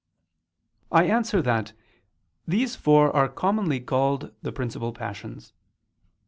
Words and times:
I 0.91 1.03
answer 1.03 1.43
that, 1.43 1.73
These 2.47 2.75
four 2.75 3.15
are 3.15 3.29
commonly 3.29 3.79
called 3.79 4.33
the 4.41 4.51
principal 4.51 4.93
passions. 4.93 5.53